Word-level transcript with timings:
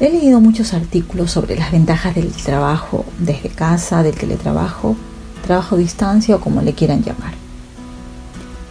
He 0.00 0.10
leído 0.10 0.40
muchos 0.40 0.74
artículos 0.74 1.32
sobre 1.32 1.56
las 1.56 1.72
ventajas 1.72 2.14
del 2.14 2.30
trabajo 2.30 3.04
desde 3.18 3.48
casa, 3.48 4.04
del 4.04 4.14
teletrabajo, 4.14 4.94
trabajo 5.44 5.74
a 5.74 5.78
distancia 5.78 6.36
o 6.36 6.40
como 6.40 6.62
le 6.62 6.72
quieran 6.72 7.02
llamar. 7.02 7.34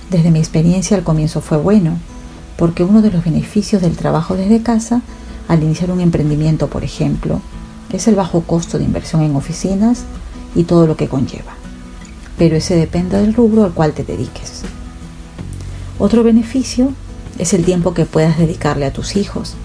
Desde 0.09 0.31
mi 0.31 0.39
experiencia 0.39 0.95
al 0.95 1.03
comienzo 1.03 1.41
fue 1.41 1.57
bueno, 1.57 1.97
porque 2.55 2.85
uno 2.85 3.01
de 3.01 3.11
los 3.11 3.25
beneficios 3.25 3.81
del 3.81 3.97
trabajo 3.97 4.37
desde 4.37 4.63
casa, 4.63 5.01
al 5.49 5.63
iniciar 5.63 5.91
un 5.91 5.99
emprendimiento, 5.99 6.69
por 6.69 6.85
ejemplo, 6.85 7.41
es 7.91 8.07
el 8.07 8.15
bajo 8.15 8.43
costo 8.43 8.77
de 8.77 8.85
inversión 8.85 9.21
en 9.21 9.35
oficinas 9.35 10.03
y 10.55 10.63
todo 10.63 10.87
lo 10.87 10.95
que 10.95 11.09
conlleva. 11.09 11.55
Pero 12.37 12.55
ese 12.55 12.77
depende 12.77 13.19
del 13.19 13.33
rubro 13.33 13.65
al 13.65 13.73
cual 13.73 13.91
te 13.91 14.05
dediques. 14.05 14.61
Otro 15.99 16.23
beneficio 16.23 16.93
es 17.37 17.53
el 17.53 17.65
tiempo 17.65 17.93
que 17.93 18.05
puedas 18.05 18.37
dedicarle 18.37 18.85
a 18.85 18.93
tus 18.93 19.17
hijos, 19.17 19.55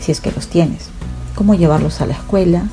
si 0.00 0.12
es 0.12 0.20
que 0.20 0.32
los 0.32 0.48
tienes, 0.48 0.88
cómo 1.34 1.54
llevarlos 1.54 2.00
a 2.00 2.06
la 2.06 2.14
escuela, 2.14 2.64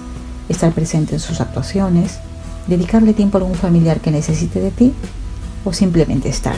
estar 0.49 0.72
presente 0.72 1.16
en 1.16 1.20
sus 1.20 1.41
actuaciones, 1.41 2.20
dedicarle 2.68 3.13
tiempo 3.13 3.38
a 3.38 3.41
algún 3.41 3.55
familiar 3.55 3.99
que 3.99 4.12
necesite 4.12 4.59
de 4.59 4.72
ti 4.72 4.94
o 5.66 5.73
simplemente 5.73 6.30
estar. 6.30 6.55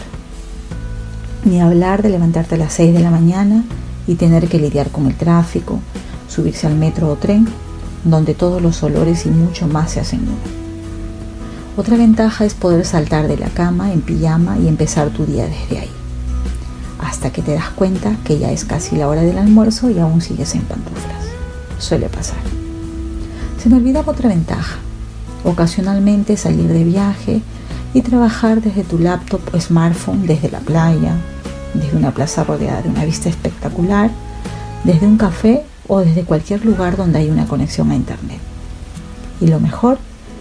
Ni 1.45 1.61
hablar 1.61 2.01
de 2.01 2.09
levantarte 2.09 2.55
a 2.55 2.59
las 2.59 2.73
6 2.73 2.93
de 2.93 2.99
la 2.99 3.11
mañana 3.11 3.63
y 4.07 4.15
tener 4.15 4.47
que 4.47 4.59
lidiar 4.59 4.89
con 4.89 5.07
el 5.07 5.15
tráfico, 5.15 5.79
subirse 6.27 6.67
al 6.67 6.75
metro 6.75 7.09
o 7.09 7.15
tren, 7.15 7.47
donde 8.03 8.33
todos 8.33 8.61
los 8.61 8.81
olores 8.83 9.25
y 9.25 9.29
mucho 9.29 9.67
más 9.67 9.91
se 9.91 9.99
hacen 9.99 10.21
uno. 10.21 10.59
Otra 11.77 11.95
ventaja 11.95 12.45
es 12.45 12.53
poder 12.53 12.85
saltar 12.85 13.27
de 13.27 13.38
la 13.38 13.49
cama 13.49 13.93
en 13.93 14.01
pijama 14.01 14.57
y 14.57 14.67
empezar 14.67 15.09
tu 15.09 15.25
día 15.25 15.45
desde 15.45 15.79
ahí 15.79 15.98
hasta 16.99 17.31
que 17.31 17.41
te 17.41 17.53
das 17.53 17.70
cuenta 17.70 18.16
que 18.23 18.38
ya 18.38 18.52
es 18.52 18.66
casi 18.66 18.95
la 18.95 19.08
hora 19.08 19.21
del 19.21 19.38
almuerzo 19.38 19.89
y 19.89 19.99
aún 19.99 20.21
sigues 20.21 20.53
en 20.55 20.62
pantuflas. 20.62 21.25
Suele 21.77 22.09
pasar. 22.09 22.38
Se 23.62 23.70
me 23.70 23.77
olvidaba 23.77 24.12
otra 24.12 24.30
ventaja. 24.30 24.78
Ocasionalmente 25.44 26.36
salir 26.38 26.67
de 26.67 26.83
viaje 26.83 27.41
y 27.94 28.02
trabajar 28.02 28.61
desde 28.61 28.83
tu 28.83 29.00
laptop 29.00 29.41
o 29.53 29.59
smartphone 29.59 30.28
desde 30.28 30.52
la 30.52 30.59
playa, 30.59 31.16
desde 31.73 31.97
una 31.97 32.11
plaza 32.11 32.44
rodeada 32.44 32.81
de 32.81 32.89
una 32.89 33.06
vista 33.06 33.30
espectacular, 33.30 34.11
desde 34.84 35.08
un 35.08 35.17
café 35.17 35.63
o 35.88 36.00
desde 36.00 36.23
cualquier 36.23 36.66
lugar 36.66 36.97
donde 36.97 37.19
hay 37.19 37.30
una 37.30 37.47
conexión 37.47 37.91
a 37.91 37.95
internet. 37.95 38.39
Y 39.41 39.47
lo 39.47 39.59
mejor 39.59 39.97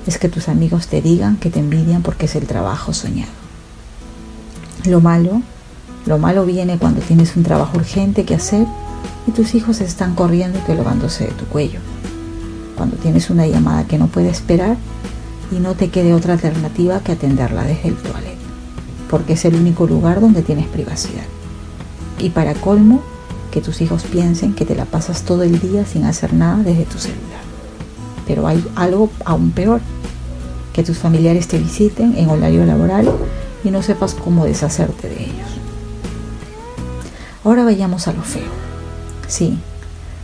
es 0.06 0.18
que 0.18 0.28
tus 0.28 0.48
amigos 0.48 0.88
te 0.88 1.00
digan 1.00 1.36
que 1.36 1.50
te 1.50 1.60
envidian 1.60 2.02
porque 2.02 2.26
es 2.26 2.34
el 2.34 2.46
trabajo 2.46 2.92
soñado. 2.92 3.32
Lo 4.84 5.00
malo 5.00 5.42
lo 6.06 6.18
malo 6.18 6.46
viene 6.46 6.78
cuando 6.78 7.00
tienes 7.00 7.36
un 7.36 7.42
trabajo 7.42 7.76
urgente 7.76 8.24
que 8.24 8.34
hacer 8.34 8.66
y 9.26 9.32
tus 9.32 9.54
hijos 9.54 9.80
están 9.80 10.14
corriendo 10.14 10.58
y 10.58 10.62
colgándose 10.62 11.26
de 11.26 11.32
tu 11.32 11.44
cuello. 11.46 11.80
Cuando 12.76 12.96
tienes 12.96 13.30
una 13.30 13.46
llamada 13.46 13.84
que 13.84 13.98
no 13.98 14.06
puede 14.06 14.30
esperar 14.30 14.76
y 15.50 15.56
no 15.56 15.74
te 15.74 15.90
quede 15.90 16.14
otra 16.14 16.34
alternativa 16.34 17.00
que 17.00 17.12
atenderla 17.12 17.64
desde 17.64 17.88
el 17.88 17.96
toilet, 17.96 18.36
porque 19.10 19.34
es 19.34 19.44
el 19.44 19.54
único 19.54 19.86
lugar 19.86 20.20
donde 20.20 20.42
tienes 20.42 20.66
privacidad. 20.66 21.24
Y 22.18 22.30
para 22.30 22.54
colmo, 22.54 23.02
que 23.50 23.60
tus 23.60 23.80
hijos 23.80 24.04
piensen 24.04 24.54
que 24.54 24.64
te 24.64 24.74
la 24.74 24.84
pasas 24.84 25.22
todo 25.22 25.42
el 25.42 25.58
día 25.58 25.84
sin 25.84 26.04
hacer 26.04 26.32
nada 26.34 26.62
desde 26.62 26.84
tu 26.84 26.98
celular. 26.98 27.40
Pero 28.26 28.46
hay 28.46 28.64
algo 28.76 29.10
aún 29.24 29.50
peor, 29.50 29.80
que 30.72 30.82
tus 30.82 30.98
familiares 30.98 31.48
te 31.48 31.58
visiten 31.58 32.16
en 32.16 32.28
horario 32.28 32.64
laboral 32.64 33.10
y 33.64 33.70
no 33.70 33.82
sepas 33.82 34.14
cómo 34.14 34.44
deshacerte 34.44 35.08
de 35.08 35.24
ellos. 35.24 35.57
Ahora 37.48 37.64
vayamos 37.64 38.06
a 38.08 38.12
lo 38.12 38.20
feo. 38.20 38.50
Sí, 39.26 39.58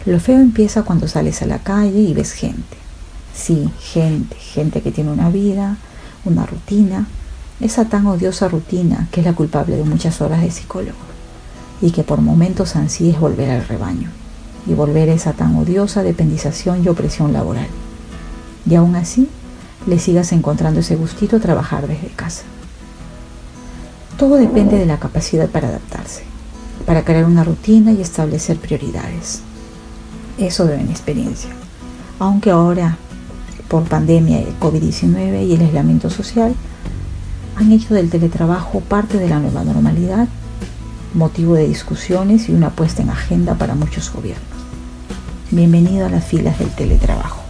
lo 0.05 0.21
feo 0.21 0.41
empieza 0.41 0.83
cuando 0.83 1.09
sales 1.09 1.41
a 1.41 1.47
la 1.47 1.59
calle 1.59 2.01
y 2.01 2.13
ves 2.13 2.33
gente. 2.33 2.77
Sí, 3.35 3.71
gente, 3.81 4.37
gente 4.37 4.83
que 4.83 4.93
tiene 4.93 5.11
una 5.11 5.31
vida, 5.31 5.79
una 6.27 6.45
rutina, 6.45 7.07
esa 7.61 7.87
tan 7.87 8.07
odiosa 8.09 8.49
rutina 8.49 9.09
que 9.11 9.21
es 9.21 9.27
la 9.27 9.33
culpable 9.33 9.79
de 9.79 9.85
muchas 9.85 10.21
horas 10.21 10.43
de 10.43 10.51
psicólogo 10.51 10.99
y 11.81 11.93
que 11.93 12.03
por 12.03 12.21
momentos 12.21 12.77
ansíes 12.77 13.19
volver 13.19 13.49
al 13.49 13.67
rebaño 13.67 14.11
y 14.67 14.75
volver 14.75 15.09
a 15.09 15.15
esa 15.15 15.33
tan 15.33 15.57
odiosa 15.57 16.03
dependización 16.03 16.85
y 16.85 16.89
opresión 16.89 17.33
laboral. 17.33 17.69
Y 18.69 18.75
aún 18.75 18.97
así, 18.97 19.31
le 19.87 19.99
sigas 19.99 20.31
encontrando 20.33 20.81
ese 20.81 20.97
gustito 20.97 21.37
a 21.37 21.41
trabajar 21.41 21.89
desde 21.89 22.09
casa. 22.09 22.43
Todo 24.19 24.37
depende 24.37 24.77
de 24.77 24.85
la 24.85 24.99
capacidad 24.99 25.49
para 25.49 25.69
adaptarse 25.69 26.34
para 26.87 27.05
crear 27.05 27.25
una 27.25 27.45
rutina 27.45 27.93
y 27.93 28.01
establecer 28.01 28.57
prioridades. 28.59 29.41
Eso 30.39 30.67
de 30.67 30.79
mi 30.79 30.91
experiencia. 30.91 31.51
Aunque 32.19 32.51
ahora, 32.51 32.99
por 33.69 33.85
pandemia 33.85 34.39
de 34.39 34.53
COVID-19 34.61 35.47
y 35.47 35.55
el 35.55 35.63
aislamiento 35.63 36.11
social, 36.11 36.55
han 37.57 37.73
hecho 37.73 37.95
del 37.95 38.11
teletrabajo 38.11 38.81
parte 38.81 39.19
de 39.19 39.29
la 39.29 39.39
nueva 39.39 39.65
normalidad, 39.65 40.29
motivo 41.15 41.55
de 41.55 41.69
discusiones 41.69 42.49
y 42.49 42.53
una 42.53 42.71
puesta 42.71 43.03
en 43.03 43.11
agenda 43.11 43.55
para 43.55 43.75
muchos 43.75 44.13
gobiernos. 44.13 44.45
Bienvenido 45.51 46.07
a 46.07 46.11
las 46.11 46.25
filas 46.25 46.59
del 46.59 46.71
teletrabajo. 46.71 47.44